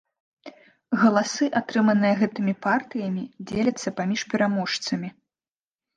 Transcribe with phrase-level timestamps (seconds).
[1.01, 5.09] Галасы, атрыманыя гэтымі партыямі, дзеляцца паміж пераможцамі.